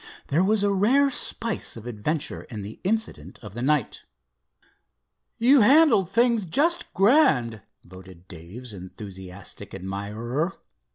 There 0.29 0.43
was 0.43 0.63
a 0.63 0.73
rare 0.73 1.11
spice 1.11 1.77
of 1.77 1.85
adventure 1.85 2.45
in 2.45 2.63
the 2.63 2.79
incident 2.83 3.37
of 3.43 3.53
the 3.53 3.61
night. 3.61 4.05
"You 5.37 5.61
handled 5.61 6.09
things 6.09 6.43
just 6.43 6.91
grand," 6.95 7.61
voted 7.83 8.27
Dave's 8.27 8.73
enthusiastic 8.73 9.75
admirer. 9.75 10.53